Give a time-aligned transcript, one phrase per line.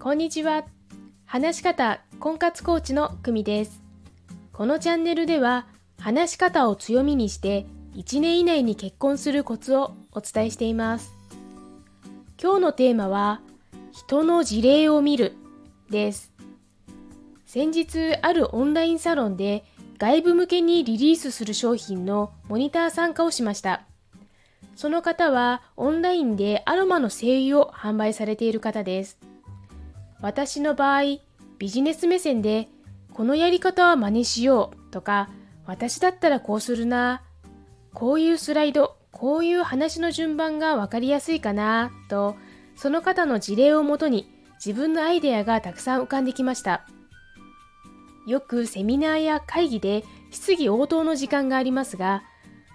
[0.00, 0.64] こんにちは。
[1.26, 3.82] 話し方婚活コーチの久美です。
[4.52, 5.66] このチャンネルでは、
[5.98, 7.66] 話し方を強みにして
[7.96, 11.10] 1年以内に結婚するコツをお伝えしています。
[12.40, 13.40] 今日のテーマは、
[13.90, 15.34] 人の事例を見る
[15.90, 16.32] です。
[17.44, 19.64] 先日あるオンラインサロンで
[19.98, 23.82] 外部向けにリリースする商品のモニター参加をしました。
[24.76, 29.18] その方はオンラインでアロマの精油を販売されている方です。
[30.20, 31.02] 私の場合、
[31.58, 32.68] ビジネス目線で
[33.12, 35.28] このやり方は真似しようとか、
[35.66, 37.22] 私だったらこうするな、
[37.94, 42.36] こういうスライド、こういう話の順番がわかりやすいかなと、
[42.76, 44.30] その方の事例をもとに
[44.64, 46.86] 自分のアイデアがたくさん浮かんできました。
[48.26, 52.22] よくセミナーや会議で質疑応答の時間がありますが、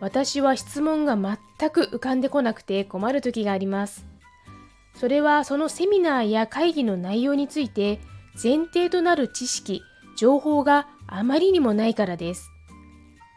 [0.00, 4.04] 私は質問が全く浮かんでこなくて困る時があります。
[4.98, 8.00] それはそのセミナーや会議の内容について
[8.42, 9.82] 前提となる知識、
[10.16, 12.50] 情報があまりにもないからです。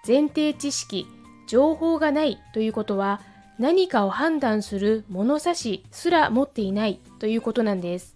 [0.07, 1.05] 前提知識、
[1.47, 3.21] 情報がないということは
[3.57, 8.15] 何かを判断する物差しすら持っていないということなんです。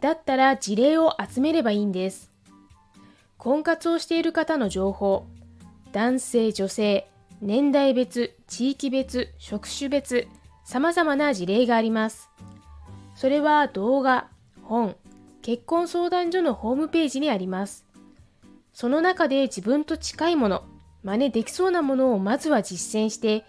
[0.00, 2.30] だったら事例を集めればいいんです。
[3.36, 5.26] 婚活をしている方の情報、
[5.92, 7.06] 男性、女性、
[7.42, 10.26] 年代別、地域別、職種別、
[10.64, 12.29] 様々な事例があります。
[13.20, 14.28] それは動画、
[14.62, 14.96] 本、
[15.42, 17.84] 結婚相談所のホームページにあります。
[18.72, 20.64] その中で自分と近いもの、
[21.02, 23.44] 真似できそうなものをまずは実践して、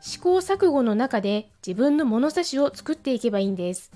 [0.00, 3.90] 試行錯誤の中で自分の物差しを作っていけばいいんです。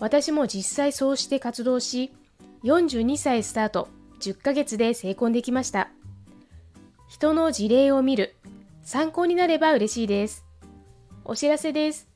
[0.00, 2.12] 私も実際そうして活動し、
[2.64, 3.86] 42歳スタート、
[4.20, 5.90] 10ヶ月で成婚できました。
[7.06, 8.34] 人の事例を見る、
[8.82, 10.44] 参考になれば嬉しいです。
[11.24, 12.13] お知らせです。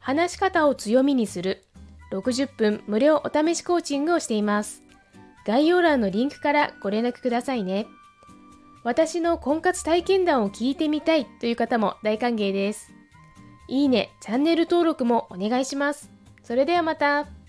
[0.00, 1.62] 話し方を強みにする、
[2.10, 4.82] 60分無料お試しコーチングをしています。
[5.46, 7.86] 概要欄のリンクからご連絡くださいね。
[8.82, 12.92] 私の婚活体験談を聞いてみたいという方も大歓迎です。
[13.68, 16.10] いいね、チャンネル登録もお願いします。
[16.42, 17.39] それではまた。